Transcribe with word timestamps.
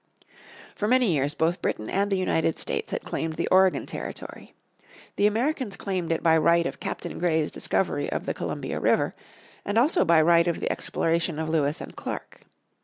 For 0.73 0.87
many 0.87 1.13
years 1.13 1.35
both 1.35 1.61
Britain 1.61 1.87
and 1.87 2.11
the 2.11 2.17
United 2.17 2.57
States 2.57 2.89
had 2.91 3.03
claimed 3.05 3.33
the 3.35 3.47
Oregon 3.49 3.85
Territory. 3.85 4.55
The 5.15 5.27
Americans 5.27 5.75
claimed 5.77 6.11
it 6.11 6.23
by 6.23 6.37
right 6.39 6.65
of 6.65 6.79
Captain 6.79 7.19
Gray's 7.19 7.51
discovery 7.51 8.11
of 8.11 8.25
the 8.25 8.33
Columbia 8.33 8.79
River, 8.79 9.13
and 9.63 9.77
also 9.77 10.03
by 10.03 10.19
right 10.19 10.47
of 10.47 10.59
the 10.59 10.71
exploration 10.71 11.37
of 11.37 11.49
Lewis 11.49 11.81
and 11.81 11.95
Clark. 11.95 12.41